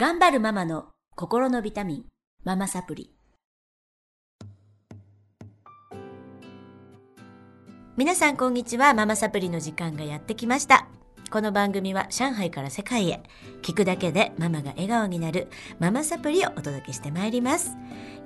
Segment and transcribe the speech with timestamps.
[0.00, 2.04] 頑張るママの心のビタミン、
[2.44, 3.10] ママサプリ。
[7.96, 8.94] 皆さんこんにちは。
[8.94, 10.86] ママサプリの時間がやってきました。
[11.32, 13.24] この番組は上海から世界へ
[13.62, 15.48] 聞くだけでママが笑顔になる
[15.80, 17.76] ママサプリをお届けしてまいります。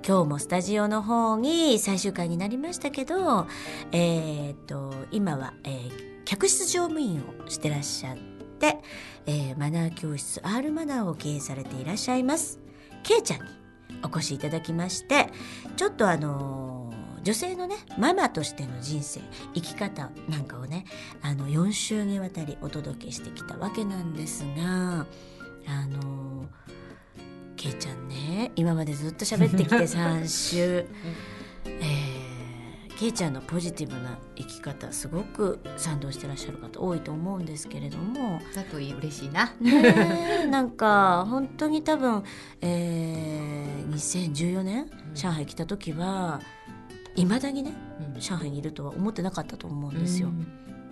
[0.06, 3.46] 今日もスタジオの方に最終回になりましたけど、
[3.92, 8.31] えーっと、今は、えー客室乗務員をしてらっしゃって、
[8.66, 12.60] えーマナー教室 R マナーを経営されていらっしゃいます。
[13.02, 13.48] けいちゃんに
[14.04, 15.28] お越しいただきまして、
[15.76, 16.72] ちょっとあのー
[17.22, 19.20] 女性のね、ママとしての人生、
[19.54, 20.84] 生き方なんかをね、
[21.22, 25.06] あの、4週にわたりお届けしてきたわけなんですが、
[25.68, 26.46] あの
[27.56, 30.86] けいちゃんね、今までずっと喋ってきて3週、え、
[33.02, 39.52] けいちゃんのポジティブな生き方、すごく賛同してらっしゃる方多いと思うんですけれども、だといい嬉しいな。
[40.48, 42.22] なんか本当に多分、
[42.60, 46.40] えー、2014年上海来た時は
[47.16, 47.74] いまだにね
[48.20, 50.28] 上海にいるとは思ってなかったと思うんですよ。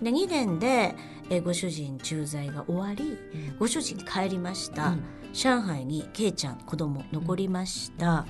[0.03, 0.97] で2年で、
[1.29, 3.19] えーご主人駐在が終わり
[3.61, 4.97] ご主人帰りました、
[5.33, 8.27] 上海にケイちゃん子供残りました、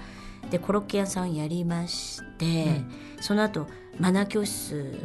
[0.51, 2.83] でコロッケ屋さんやりまして、
[3.21, 3.67] その後
[3.99, 4.99] マナー教室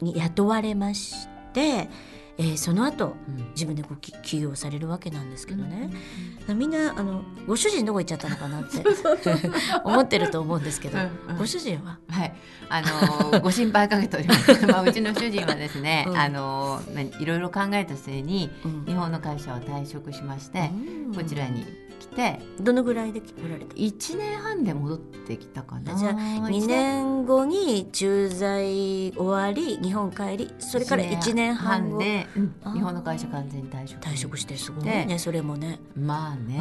[0.00, 1.88] に雇われまして、
[2.36, 3.14] えーその後
[3.54, 5.88] 自分でこうき起業されるわけなんですけどね、
[6.48, 8.82] みんなあのご主人どこ行っちゃったのかなって
[9.84, 11.38] 思ってると思うんですけど、うんうん。
[11.38, 11.98] ご主人は？
[12.08, 12.34] はい、
[12.68, 14.52] あのーご心配かけております。
[14.66, 16.16] まあうちの主人はですね、うん。
[16.16, 18.84] あのーまあいろいろ考えた末にうん。
[18.84, 20.70] 日本の会社を退職しまして、
[21.06, 21.14] うん。
[21.14, 21.64] こちらに
[21.94, 25.94] 来てどのぐらいで来られた？1年半で戻ってきたかな。
[25.96, 31.98] じゃあ2年後に駐在終わり日本帰りそれから1年半後。
[31.98, 32.54] で、うん。
[32.74, 34.00] 日本の会社完全に退職。
[34.02, 36.46] 退職してすごいねそれもね、まあうん。
[36.46, 36.60] ね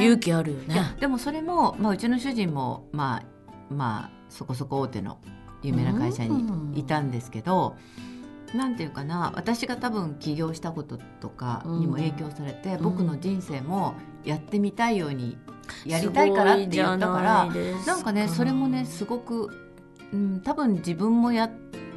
[0.00, 0.96] 勇気あるよね。
[1.00, 5.18] でもそれも、まあ、うちの主人もまあまあそこそこ大手の
[5.62, 7.76] 有名な会社にいたんですけど、
[8.54, 12.82] なんていうかな私が多分起業したこととかにも影響されて、うん。
[12.82, 13.94] 僕の人生も
[14.24, 15.38] やってみたいように
[15.86, 17.48] やりたいからって言ったから
[17.86, 19.48] なんかねそれもねすごく、
[20.12, 21.50] うん、多分自分もやっ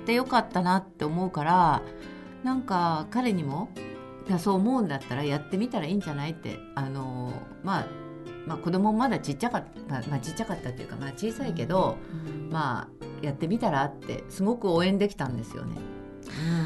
[0.05, 1.81] てよかったなって思うから
[2.43, 3.69] なんか彼にも
[4.39, 7.87] そう思うんだったらやってみたらいいんじゃないってあのまあ
[8.45, 11.97] まあ子供もまだちっちゃかった、まあ、ちっちゃかったっていうかまあ小さいけど、
[12.49, 15.77] まあやってみたらってすごく応援できたんですよね。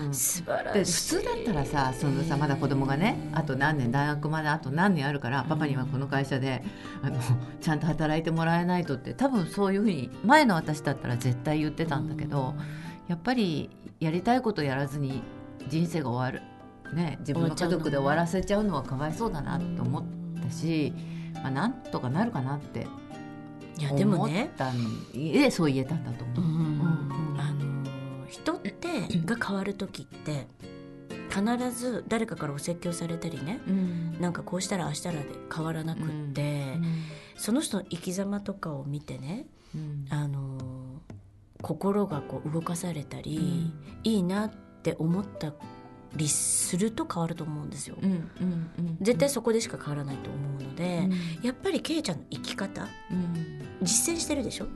[0.05, 0.13] うん。
[0.13, 1.15] 素晴らでしい。
[1.17, 6.63] 普通だったらさそのさまだ子供がねあと何年大学まであと何年あるからパパにはこの会社で
[7.01, 7.19] あの
[7.61, 12.55] ちゃんと働いてもらえないとって多分そういうふうに前の私だったら絶対言ってたんだけど、
[13.07, 13.69] やっぱり
[13.99, 15.21] やりたいことやらずに
[15.67, 16.41] 人生が終わ
[16.89, 20.03] る、ね、自分の家族で終わらせちゃうのはかわいそうだなって思っ
[20.43, 20.93] たし、
[21.35, 22.87] まあ、なんとかなるかなって
[23.79, 24.49] いやでもね。
[25.51, 26.41] そう言えたんだと思う。
[26.41, 27.67] うんうんあの
[28.27, 28.71] 人って
[29.25, 30.47] が変わる時って
[31.29, 34.21] 必ず誰かからお説教されたりねうん。
[34.21, 36.63] なんかこうしたらああしたらで変わらなくって、
[37.35, 40.05] その人の生き様とかを見てねうん。
[40.09, 40.57] あの
[41.61, 43.71] 心がこう動かされたり、
[44.03, 44.51] いいなっ
[44.83, 45.53] て思った
[46.15, 47.97] りすると変わると思うんですよ。
[48.01, 48.97] うんうんうん。
[49.01, 50.99] 絶対そこでしか変わらないと思うので、
[51.39, 51.45] うん。
[51.45, 53.61] やっぱりケイちゃんの生き方うん。
[53.81, 54.67] 実践してるでしょ？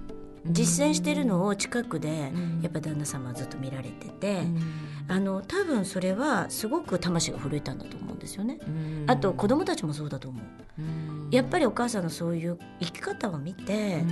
[0.46, 2.62] 実践してるのを近くでうん。
[2.62, 4.62] やっぱ旦那様はずっと見られてて、うん。
[5.07, 8.59] あの多分それはすごく魂が震えたんだと思うんですよね。
[8.66, 9.06] うん。
[9.07, 10.44] あと子供たちもそうだと思う。
[10.79, 11.29] うん。
[11.31, 14.03] やっぱりお母さんのそういう生き方を見て、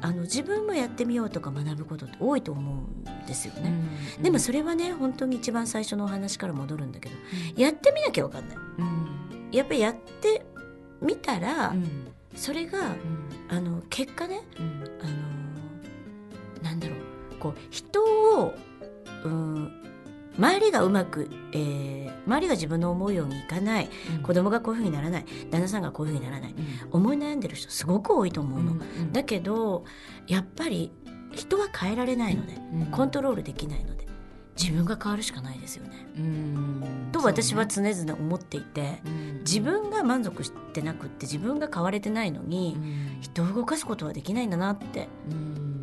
[0.00, 2.74] あの自分もやってみようとか学ぶことって多いと思う
[3.10, 3.72] んですよね。
[4.16, 4.22] うん。
[4.22, 7.14] でもそれはね本当に一番最初のお話から戻るんだけど、
[7.56, 8.56] やってみなきゃ分かんない。
[8.78, 9.48] うん。
[9.52, 10.44] やっぱりやって
[11.00, 12.08] みたら、うん。
[12.36, 12.94] それが
[13.48, 14.84] あの結果ねうん。
[15.02, 15.27] あの
[16.62, 16.98] なんだろう。
[17.38, 18.02] こう人
[18.38, 18.54] を
[19.24, 19.72] うん
[20.38, 23.88] 周りがうまく、えー周りが自分の思うようにいかない。
[24.16, 24.22] うん。
[24.22, 25.24] 子供がこういうふうにならない。
[25.50, 26.52] 旦那さんがこういうふうにならない。
[26.52, 26.66] うん。
[26.92, 28.72] 思い悩んでる人すごく多いと思うの。
[28.72, 29.84] うんだけど
[30.26, 30.92] やっぱり
[31.32, 32.54] 人は変えられないので。
[32.54, 34.06] うんコントロールできないので。
[34.60, 36.06] 自分が変わるしかないですよね。
[36.18, 36.84] うん。
[37.12, 39.38] と私は常々思っていてうん。
[39.38, 43.20] 自分が満足してなくって自分が変われてないのにうん。
[43.22, 45.77] 人を動かすことはできないんだなってうん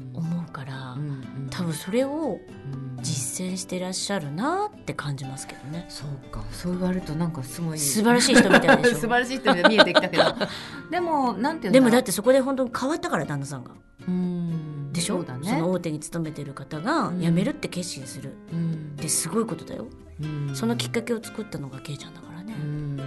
[0.56, 5.86] からうん多分それをうん実践してらっしゃるなって感じますけどね。
[5.90, 6.44] そうか。
[6.52, 7.78] そう言われるとなんかすごい。
[7.78, 8.96] 素晴らしい人みたいでしょ。
[8.98, 10.24] 素晴らしい人みたいに見えてきたけど。
[10.90, 13.72] でもなんていうんでもだっろてそこで本当に変わったから旦那さんが。
[14.08, 14.92] ううん。
[14.94, 15.18] でしょ？
[15.18, 15.50] そうだね。
[15.50, 17.20] その大手に勤めてる方がうん。
[17.20, 18.34] 辞めるって決心する。
[18.52, 18.72] うん。
[18.72, 19.86] ってすごいことだよ。
[20.22, 20.56] うん。
[20.56, 22.56] そのきっかけを作ったのがケイちゃんだからね。
[22.60, 23.00] うん。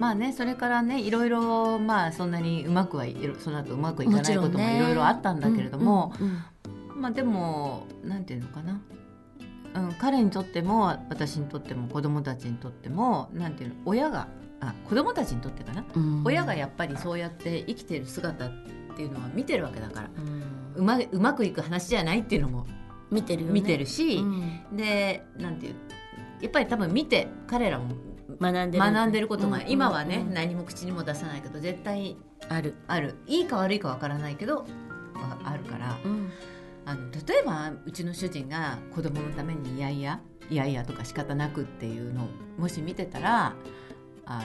[0.00, 6.38] まあねそれからねいろいろまあそんなにうまくはいろその後うまくいかないこともいろいろあったんだけれども、うんうん
[7.02, 8.80] まあでもなんていうのかな、
[9.74, 14.28] うん、彼にとっても私にとっても子供たちにとってもなんていうの親が
[14.60, 16.22] あ子供たちにとってかな、うん。
[16.24, 18.50] 親がやっぱりそうやって生きてる姿っ
[18.96, 20.10] ていうのは見てるわけだから。
[20.16, 20.42] うん。
[20.76, 22.66] うまうまくいく話じゃないっていうのも
[23.10, 23.54] 見てるよね。
[23.54, 24.76] 見てるし、うん。
[24.76, 25.74] でなんていう
[26.40, 27.96] やっぱり多分見て彼らも
[28.40, 29.64] 学んでる学んでることが、うん。
[29.66, 30.32] 今はね、うん。
[30.32, 32.16] 何も口にも出さないけど絶対
[32.48, 33.16] ある、ある。
[33.26, 35.98] いいか悪いかわからないけどはあるから。
[36.04, 36.30] うん
[36.84, 40.20] あの例えばうちの主人が子供のためにいやいや
[40.50, 43.54] いやいやとか仕方なくっていうのをもし見てたら
[44.26, 44.42] あ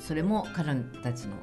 [0.00, 1.34] それも彼女たちの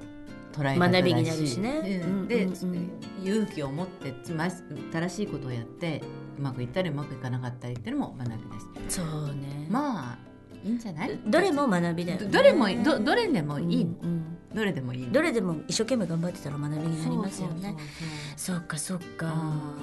[0.52, 2.02] 捉え方だし学びになるしね。
[2.04, 2.28] うん。
[2.28, 2.92] で、うんうんうん。
[3.24, 4.48] 勇気を持ってつま
[4.92, 6.02] 正しいことをやって
[6.38, 8.98] うまくいったりうまくいかなかったりっていうのも学びです。
[8.98, 9.68] そうね。
[9.70, 10.18] まあ
[10.64, 11.20] いいんじゃない？
[11.26, 12.26] どれも学びだよね。
[12.26, 13.86] どどれもどどれでもいい。
[13.86, 15.12] の、うんうんどれでもいいの？
[15.12, 17.76] どれでも一生懸命頑張ってたら学びになりますよね。
[18.38, 19.34] そうかそうか、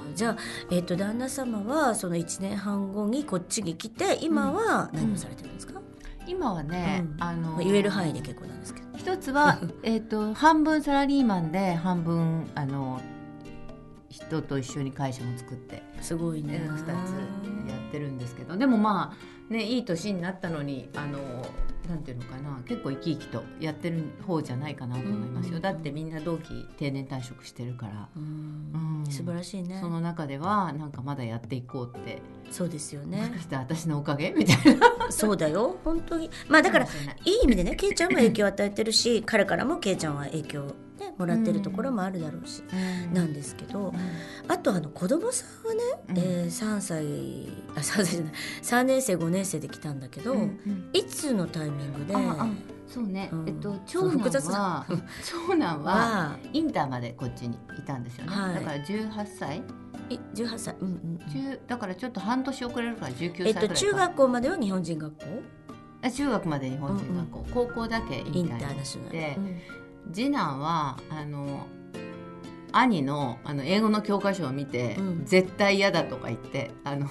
[0.09, 0.15] うん。
[0.15, 0.37] じゃあ、
[0.69, 5.81] えっと旦那様はその1年半後にこっちに来て今は何をされてるんですか、
[6.27, 7.23] 今はね、うん。
[7.23, 8.87] あのまあ言える範囲で結構なんですけど。
[8.97, 13.01] 一つはえっと半分サラリーマンで半分あの
[14.09, 16.61] 人と一緒に会社も作ってすごいね。
[16.65, 16.95] 2つや
[17.77, 18.57] ってるんですけど。
[18.57, 19.15] でもま
[19.49, 21.19] あねいい年になったのにあの
[21.91, 29.03] なんていうのかな結構生き生きとやってる方じゃないかなと思いますよ、うんだってみんな同期定年退職してるから、うん。
[29.03, 29.11] うん。
[29.11, 29.77] 素晴らしいね。
[29.81, 34.31] その中ではなんかまだやっていこうって、そうですよもしねかして私のおかげ？
[34.31, 35.11] みたいな。
[35.11, 35.77] そうだよ。
[35.83, 36.29] 本当に。
[36.47, 36.87] まあだからい。
[37.25, 43.13] いい意味でねケイちゃんも影響を与えてるし彼からもケイちゃんは影響を、ね、もらってるところもあるだろうし、うん。
[43.13, 43.95] なんですけどうん。
[44.47, 46.17] あとあの子供さんはね、うん。
[46.17, 50.89] えー3歳あ3歳じゃない3年生5年生で来たんだけど、うんうん。
[50.93, 52.13] いつのタイミングで
[52.87, 53.47] そうね、うん。
[53.47, 54.85] えっと長男は
[55.47, 58.55] 長男ははインターまでこっちにいたんですよね、はい。
[58.55, 59.63] だから18歳？
[60.09, 65.25] い18歳、うんうん中だからちょっと半年遅れるから19歳ぐらいか、えっと、中学校までは日本人学校？
[66.03, 69.61] あ中学まで日本人学校、高校だけインターインターナショナル、でうん
[70.11, 71.67] 次男はあの
[72.71, 75.25] 兄のあの英語の教科書を見て、うん。
[75.25, 77.07] 絶対嫌だとか言ってあの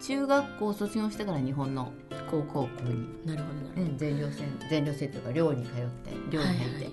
[0.00, 1.92] 中学校を卒業してから日本の
[2.30, 6.92] 高校に、なるほど全寮制全寮制というか寮に通って寮に入って、はいはい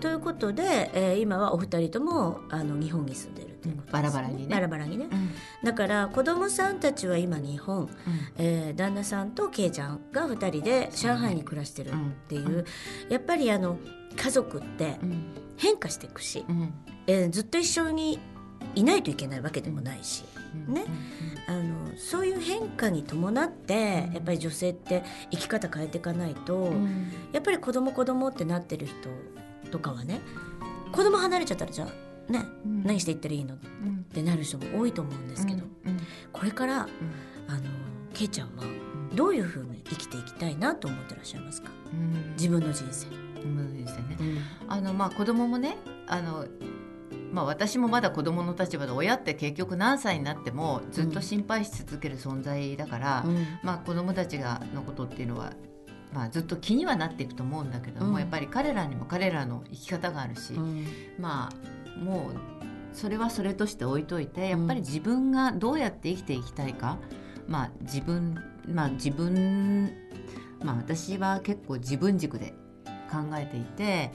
[0.00, 4.54] ということで、えー今はお二人ともあの日本に住んでるということです、うんバラバラにね。
[4.54, 5.08] バラバラにね。
[5.10, 5.30] うん。
[5.64, 7.88] だから子供さんたちは今日本、
[8.36, 11.94] えー旦那さんとケイちゃんが二人で上海に暮らしてるっ
[12.28, 13.12] ていう、うん。
[13.12, 13.78] やっぱりあの
[14.16, 15.24] 家族ってうん。
[15.56, 16.72] 変化していくし、うん。
[17.06, 18.20] えーずっと一緒に
[18.74, 20.24] いないといけないわけでもないし、
[20.68, 20.74] うん。
[20.74, 20.84] ね。
[21.48, 24.14] あのそういう変化に伴って、うん。
[24.14, 25.02] やっぱり女性って
[25.32, 27.10] 生き方変えていかないと、うん。
[27.32, 28.94] やっぱり子供子供ってなってる人
[29.70, 30.20] とかはね
[30.92, 31.88] 子供離れちゃったらじゃ
[32.28, 32.82] あね、うん。
[32.84, 35.98] 何していったらいいのっうんてなる人も多いと思うんですけど、うん。
[36.32, 36.88] これからうん。
[37.48, 37.62] あの
[38.14, 38.66] ケイちゃんはう
[39.12, 39.16] ん。
[39.16, 41.70] どういうふうに生きていきたいなと思ってらっしゃいますか？
[41.92, 42.32] うん。
[42.34, 43.06] 自分の人生、
[43.42, 43.84] うん。
[43.84, 44.16] ですよね
[44.68, 45.76] あのまあ子供もね
[46.06, 46.46] あの
[47.32, 53.46] まあ私もまだ子供の立場で親って結局何歳になってもずっと心配し続ける存在だから、うん。
[53.62, 55.52] まあ子供たちがのことっていうのは、
[56.12, 58.18] まあ、ずっと気にはなっていくと思うんだけども、うん。
[58.18, 60.86] やっぱり彼らにも彼らの生き方があるし、うん。
[61.18, 62.58] まあもう
[62.96, 66.98] それはそれとして置いといてやっぱり自分がどうやって生きていきたいか、
[67.46, 69.92] まあ自分まあ自分
[70.64, 72.54] まあ私は結構自分軸で
[73.10, 74.10] 考えていて、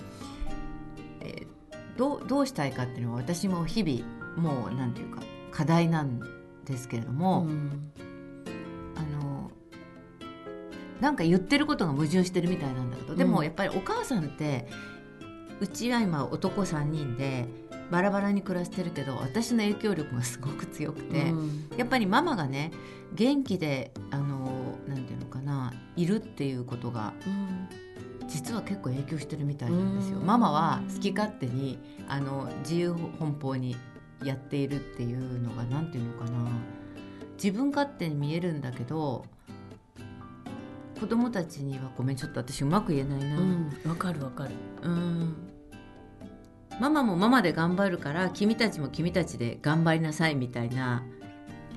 [1.22, 1.54] えー
[1.98, 4.04] どうどうしたいかっていうのは私も日々
[4.36, 5.22] もうなんていうか
[5.52, 6.20] 課題なん
[6.66, 7.92] ですけれども、うん。
[8.96, 9.52] あの
[11.00, 13.32] なんか言ってることが矛盾してるみたいなんだけどでうん。
[13.32, 14.68] もやっぱりお母さんって
[15.60, 17.46] うちは今男3人で
[17.92, 21.70] バラバラに暮らしてるけど私の影響力がすごく強くて、うん。
[21.78, 22.72] やっぱりママがね
[23.14, 27.70] 元気であのなんていうのかないるっていうことがうん
[28.28, 30.20] 実は結構影響してるみたいなんですよ。
[30.20, 30.26] うん。
[30.26, 33.76] ママは好き勝手にあの自由奔放に
[34.24, 36.40] やっているっていうのがなんていうのかな。
[37.36, 39.26] 自分勝手に見えるんだけど
[41.00, 43.38] 子供たちにはごめんちょっと私うまく言えないな。
[43.38, 44.52] うんわかるわかる。
[44.84, 45.36] うん。
[46.80, 51.04] ママもママで頑張るから君たちも君たちで頑張りなさいみたいな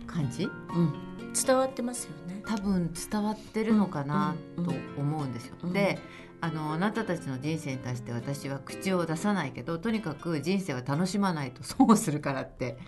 [0.07, 0.45] 感じ？
[0.45, 0.95] うん。
[1.35, 2.43] 伝わってますよね。
[2.47, 5.57] 多分伝わってるのかなと思うんですよ。
[5.65, 5.73] うん。
[5.73, 5.99] で
[6.47, 12.79] あのあなたたちの人生に対して私は口を出さないけどとにかく人生は楽しまないと損するからって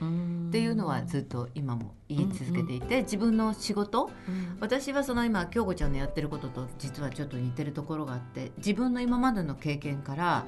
[0.48, 4.56] っていうのはずっと今も言い続けていて、自分の仕事うん。
[4.60, 10.46] 私はその今京子ちゃんのやってることと実はちょっと似てるところがあって自分の今までの経験から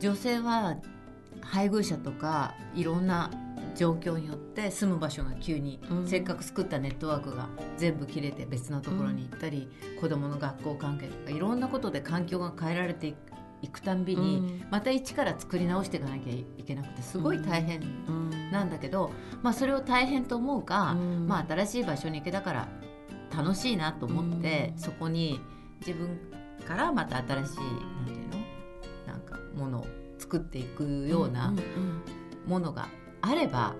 [0.00, 0.76] 女性は
[1.44, 3.30] 配偶者とかいろんな
[3.76, 6.06] 状況によって住む場所が急に、うん。
[6.06, 9.68] せっかく作ったネットワークが全部切れて別のところに行ったり、
[10.00, 13.16] 子どもの学校関係とかいろんなことで環境が変えられていく
[13.62, 14.66] いくたんびに、うん。
[14.70, 18.50] また一から作り直していかなきゃいけなくてすごい大変うん。
[18.50, 19.10] なんだけど、
[19.42, 21.26] まあ、それを大変と思うか、うん。
[21.26, 22.68] まあ、新しい場所に行けたから
[23.34, 24.78] 楽しいなと思って、うん。
[24.78, 25.40] そこに
[25.80, 26.18] 自分
[26.68, 27.46] からまた新しいなん
[28.06, 28.44] ていうの？
[29.06, 29.86] なんかものを
[30.34, 31.54] 作っていくような
[32.46, 32.88] ものが
[33.20, 33.76] あれば、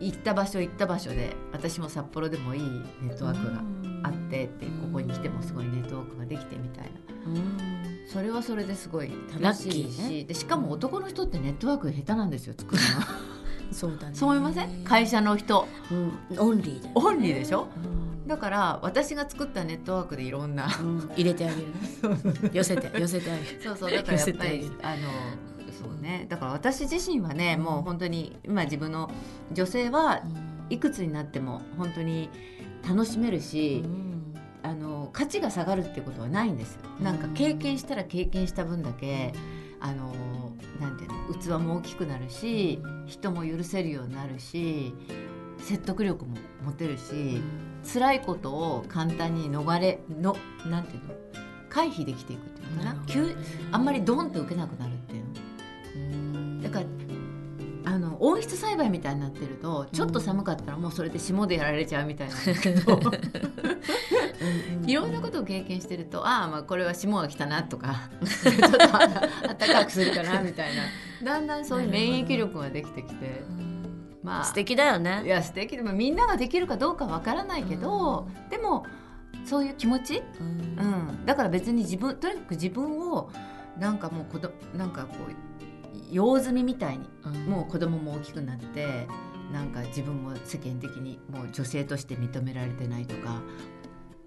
[0.00, 2.62] 行った場所行った場所で私も札幌でもいい
[3.00, 3.62] ネットワークが
[4.02, 6.90] あってって、ここに来てもすごいネットワークができてみたいな。
[7.26, 8.08] うん。
[8.08, 10.24] それはそれですごい楽しいし、ーね。
[10.24, 12.88] でしかも男の人ってネットワーク下手なんですよ作るの。
[13.72, 14.14] そうだね。
[14.16, 14.82] そう思いません？
[14.84, 15.68] 会社の人。
[15.92, 16.38] うん。
[16.38, 16.92] オンリーだよね。
[16.96, 17.68] オンリーでしょ？
[18.22, 18.26] うん。
[18.28, 21.10] だから私が作ったネットワークでいろんなうん。
[21.14, 22.50] 入れてあげるね。
[22.52, 23.60] 寄せて寄せてあげる。
[23.62, 23.90] そうそう。
[23.92, 26.26] だからやっぱりあのそうね。
[26.28, 29.10] だから私自身はねもう本当に今自分の
[29.52, 30.22] 女性は
[30.70, 32.28] いくつになっても本当に
[32.88, 33.84] 楽しめるし、
[34.62, 36.80] あの価値が下がるっていうことはないんですよ。
[37.00, 39.32] なんか経験したら経験した分だけ
[39.80, 40.12] あの
[40.80, 44.94] なんていうの器も大きくなるし人も許せるようになるし
[45.58, 47.40] 説得力も持てるし
[47.92, 51.14] 辛いことを簡単に逃れのなんていうの
[51.68, 53.04] 回避できていくっていうのかな。
[53.06, 53.36] 急
[53.70, 54.92] あんまりドンと受けなくなる
[58.16, 63.00] の温室栽培みたいになってるとちょっと寒かったらもうそれで霜でやられちゃうみたいなんですけど
[64.86, 70.82] いろんなことを経験してるとああまあこれは霜が来たなとか ちょっとあったかくするかなみたいな。
[71.24, 73.42] だんだんそういう免疫力ができてきて
[74.22, 75.76] まあ素敵だよいねや素敵。
[75.76, 78.84] でもみんなができるかどうかわからないけど、でも
[79.44, 80.48] そういう気持ち、うん。
[80.48, 83.30] うん、だから別に自分とにかく自分を
[83.78, 85.32] なんかもう子どなんかこう
[86.10, 87.08] 用済みみたいに
[87.48, 89.06] もう子供も大きくなって
[89.52, 93.42] なんか自分も世間的にもう女性として認められてないとか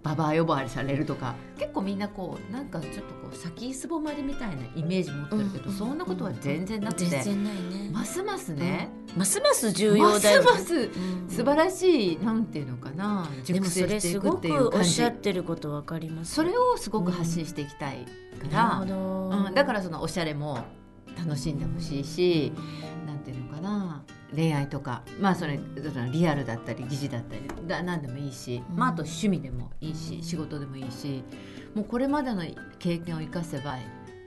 [0.01, 10.89] ババア呼ばわりされるとか結構みんなこうなんかちょっとこう先すぼまりみたいなイメージ持ってるけど、うんそんなことは全然なくて、全然ないねますますね、ますます重要だよねますま
[11.29, 18.05] す素晴らしいなんていうのかな熟成していくっていう感じくおっしゃってることわかりますそれをすごく発信していきたい
[18.41, 20.63] から、なるほどうん、だからそのおしゃれも
[21.17, 22.51] 楽しんでほしいし、
[23.05, 24.03] なんていうのかな
[24.35, 25.59] 恋愛とかまあそれ
[26.11, 28.75] リアルだったり疑似だったりだ何でもいいし、うん。
[28.77, 31.23] まあ、あと趣味でもいいし仕事でもいいし
[31.73, 32.43] もうこれまでの
[32.79, 33.77] 経験を生かせば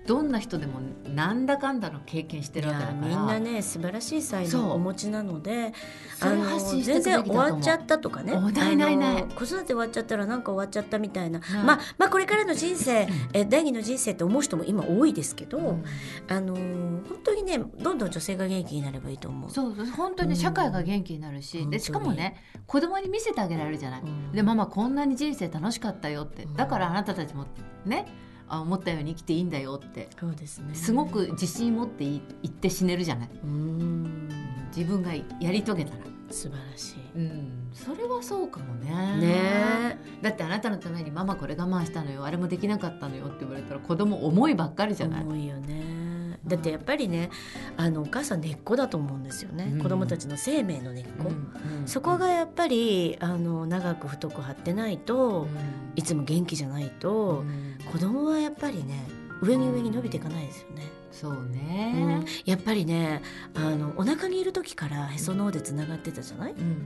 [0.06, 0.80] どんな人でも
[1.14, 3.08] なんだかんだの経験しているわけだから。
[3.08, 5.72] やみんなね素晴らしい才能をお持ちなので
[6.18, 8.32] それを発信してい全然終わっちゃったとかね。
[8.32, 9.16] おないないない。
[9.18, 11.62] あの子育て終わっちゃったらなんか終わっちゃったみたいな、はい。
[11.64, 15.84] まあまあこれからの人生え第二の人生って思う人も今多いですけど、うん。
[16.28, 19.50] あの本当にねどんどん女性が元気になればいいと思う。
[19.50, 24.32] そうそう本当に社会が元気になるし、うんでしかもね子供に見せてあげられるじゃない、うん。
[24.32, 26.42] でママこんなに人生楽しかったよって。
[26.44, 27.46] うんだからあなたたちも
[27.86, 28.06] ね
[28.52, 30.10] あ思ったように生きていいんだよって。
[30.20, 30.74] そうですね。
[30.74, 33.30] すごく自信持ってい言って死ねるじゃない。
[33.42, 34.28] うん。
[34.76, 35.98] 自分がやり遂げたら、
[36.30, 37.18] 素晴らしい。
[37.18, 38.90] うん、それはそうかもね。
[39.18, 39.98] ね。
[40.20, 42.26] だってあなたのためにママこれ我慢したのよ。
[42.26, 46.01] あれもできなかったのよって言われたら子供思いばっかりじゃない、重いよね
[46.46, 47.30] だってやっぱりね
[47.76, 49.82] あのお母さん根っこだと思うんですよね、うん。
[49.82, 55.48] 子供たちの生命の根っこ、うんそこがやっぱりあの長く太く張ってないと、
[55.96, 57.44] いつも元気じゃないと、
[57.90, 59.04] 子供はやっぱりね
[59.40, 61.52] 上に上に伸びていかないですよね、そううん。
[61.52, 63.22] ね、やっぱりね
[63.54, 66.76] あのお腹にいる時からへその緒でつながってたじゃない、うんうん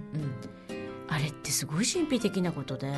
[1.08, 2.94] あれってすごい神秘的なことで、ん。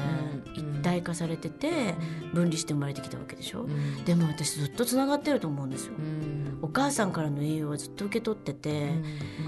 [0.54, 1.94] 一体化されてて
[2.32, 4.04] 分離して生まれてきたわけでしょ、うん。
[4.04, 6.58] でも私ずっとつながってると思うんですよ、うん。
[6.62, 8.90] お母さんからの栄養はずっと受け取ってて、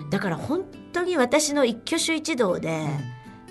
[0.02, 0.10] うん。
[0.10, 2.86] だから本当に私の一挙手一動で、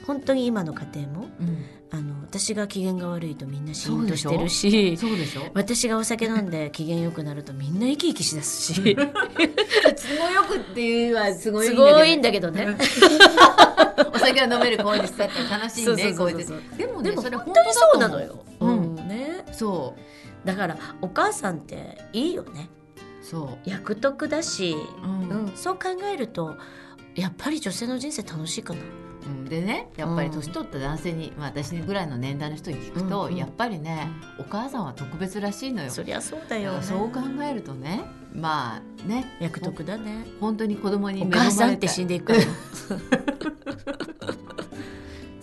[0.06, 1.66] 本当に今の家庭もうん。
[1.92, 5.50] あの私が機嫌が悪いとみんなシーンとしてるしそうでしょ？
[5.56, 8.94] 私がお酒飲んで機嫌よくなるとみんな生き生きしだすし。
[8.96, 12.78] 都合よくっていうはすごいすごいんだけどね。
[14.22, 16.46] お酒が飲める子にしたって楽しいねこうやって。
[16.78, 18.44] でもねでもそれ本当にそうなのよ。
[18.60, 18.72] うう。
[18.76, 18.96] ん。
[18.96, 19.08] ん。
[19.08, 19.96] ね、そ
[20.46, 22.70] だからお母さんっていいよね。
[23.22, 23.26] う。
[23.26, 25.30] そ役得だし、う、うん。
[25.30, 26.58] うん、そう考えると
[27.16, 28.80] やっぱり女性の人生楽しいかな。
[29.26, 34.08] うん、でねやっぱり年取った男性に、まあ、私ぐらいの年代の人に聞くと、やっぱりね
[34.40, 35.90] お母さんは特別らしいのよ。
[35.92, 39.26] そりゃそうだよ、ね、そう考えるとねまあね。
[39.40, 40.26] 役得だね。
[40.40, 42.34] 本当に子供にお母さんって死んでいく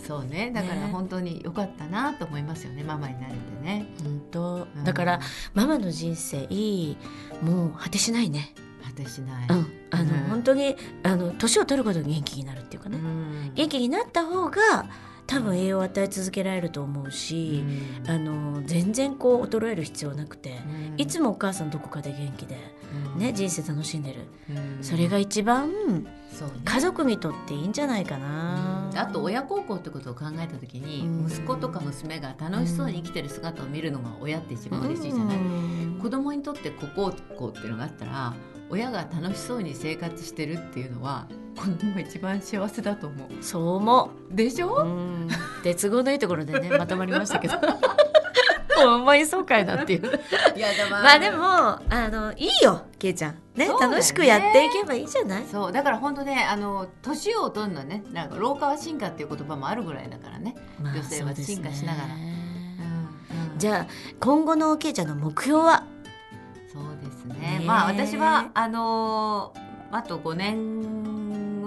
[0.07, 0.51] そうね。
[0.53, 0.89] だからね。
[0.91, 2.83] 本当に良かったなと思いますよね。
[2.83, 3.87] ママになれてね。
[4.03, 4.67] 本当。
[4.77, 4.83] うん。
[4.85, 5.19] だから、
[5.53, 6.47] ママの人生
[7.41, 8.53] もう果てしないね。
[8.85, 9.47] 果てしない。
[9.49, 9.67] うん。
[9.91, 10.09] あの、うん。
[10.29, 13.51] 本当にあの年を取ることに元気になるっていうかね、うん。
[13.53, 14.85] 元気になった方が
[15.27, 17.63] 多分栄養を与え続けられると思うし、
[18.05, 18.09] うん。
[18.09, 21.01] あの全然こう衰える必要なくて、うん。
[21.01, 22.57] いつもお母さんどこかで元気で、
[23.15, 23.19] うん。
[23.19, 24.83] ね、人生楽しんでる、うん。
[24.83, 25.71] それが一番
[26.65, 31.27] 家族にとっていいんじゃないかな、あと親孝行ってことを考えた時に、うん。
[31.27, 35.99] 息子とか娘が楽しそうに生きてる姿を見るのが親って一番嬉しいじゃない、うん。
[36.01, 38.33] 子供にとってこここうっていうのがあったら
[38.69, 43.43] 親が楽しそうに生活してるっていうのは子供が一番幸せだと思う。
[43.43, 45.27] そう思う、でしょ、うん、
[45.63, 47.55] 鉄合のいいところでねまとまりましたけど。
[48.79, 50.01] 思いそうかいなっていう。
[50.55, 51.45] いやでもまあでも
[51.89, 53.33] あのいいよけいちゃん。
[53.55, 53.73] ねね。
[53.81, 55.45] 楽しくやっていけばいいじゃない？
[55.51, 62.07] そうだから本当ねあの年を取るのはねなんか老化は進化っていう言葉もあるぐらいだからね、まあ女性は進化しながら。
[62.09, 62.37] そうですね。
[63.53, 63.57] うん。
[63.57, 63.87] じゃあ
[64.19, 65.83] 今後のけいちゃんの目標は？
[66.71, 67.35] そうですね。
[67.39, 67.65] ねえ。
[67.65, 71.06] まあ私はあのーあと5年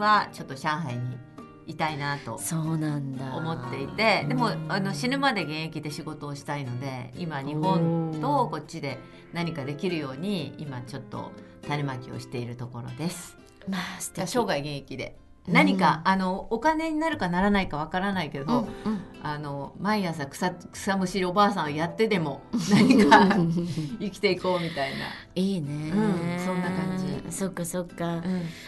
[0.01, 1.19] はちょっと上海に
[1.67, 3.37] いたいなとそうなんだ。
[3.37, 8.99] 思っていてでもうんあの死ぬまで現役で仕事をしたいので今日本とこっちで
[9.33, 11.31] 何かできるように今ちょっと
[11.69, 13.37] 種まきをしているところです。
[13.69, 14.27] まあ素敵。
[14.27, 15.17] 生涯現役で
[15.53, 19.01] 何か、あのお金になるかならないかわからないけど、うんうん。
[19.23, 22.41] あの毎朝草草むしりおばあさんをやってでも
[22.73, 23.29] 何か
[24.01, 24.93] 生きていこうみたい
[25.35, 27.33] いいね、うんそんな感じ。
[27.33, 28.23] そっかそっか、な。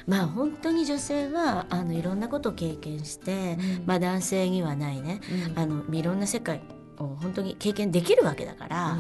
[0.07, 5.21] まあ本当に女性はあのいろんなことを経験して、まあ男性にはないね。
[5.57, 6.61] あのいろんな世界を
[6.97, 8.97] 本当に経験できるわけだから、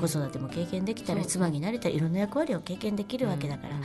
[0.00, 3.76] 子育ても経験できたら妻になれたらいろんな役割を経験できるわけだから、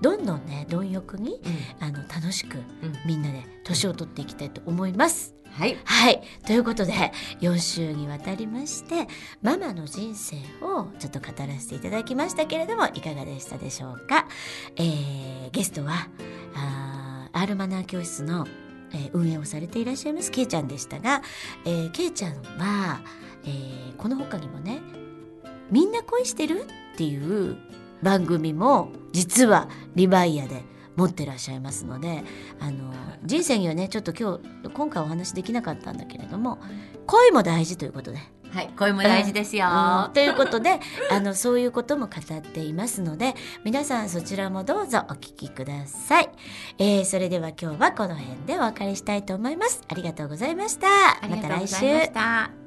[0.00, 1.40] どんどんね貪欲に
[1.80, 2.58] あの楽しく
[3.04, 5.34] みんなで年を取っていきたいと思います。
[5.50, 5.78] はい。
[5.84, 6.22] はい。
[6.46, 6.92] ということで
[7.40, 9.08] 4週にわたりまして
[9.40, 14.26] ママの人生をちょっと語らせていただきましたけれどもいかがでしたでしょうか、
[14.76, 16.08] えーゲストは
[16.54, 18.46] あー R マナー教室の、
[18.92, 21.22] えー運営をされていらっしゃいますけいちゃんでしたが、
[21.64, 23.00] えー、けいちゃんは、
[23.44, 24.80] えーこの他にもね
[25.72, 27.16] 「みんな恋してる?」ってい
[27.50, 27.56] う
[28.02, 30.62] 番組も実はリバイアで
[30.96, 32.24] 持ってらっしゃいますので
[32.60, 32.92] あの
[33.24, 36.58] 人生にはねちょっと今日今回お話できなかったんだけれども
[37.06, 38.18] 恋も大事ということで。
[38.56, 39.66] はい声も大事ですよ。
[39.66, 40.12] うん。
[40.14, 40.80] ということで
[41.12, 46.30] あのそういうことも語っていますので皆さんそちらもどうぞお聞きください、
[46.78, 49.82] えーそれでは今日はこの辺でお別れしたいと思います。
[49.88, 50.86] ありがとうございました。
[51.28, 51.48] また。
[51.48, 51.76] 来週。
[51.76, 52.65] した。